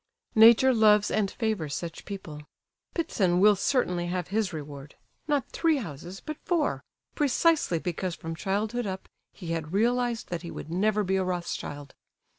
Nature 0.33 0.73
loves 0.73 1.11
and 1.11 1.29
favours 1.29 1.75
such 1.75 2.05
people. 2.05 2.41
Ptitsin 2.95 3.39
will 3.39 3.55
certainly 3.55 4.07
have 4.07 4.29
his 4.29 4.51
reward, 4.51 4.95
not 5.27 5.51
three 5.51 5.77
houses, 5.77 6.19
but 6.19 6.37
four, 6.43 6.83
precisely 7.13 7.77
because 7.77 8.15
from 8.15 8.35
childhood 8.35 8.87
up 8.87 9.07
he 9.31 9.49
had 9.51 9.73
realized 9.73 10.29
that 10.29 10.41
he 10.41 10.49
would 10.49 10.71
never 10.71 11.03
be 11.03 11.17
a 11.17 11.23
Rothschild. 11.23 11.93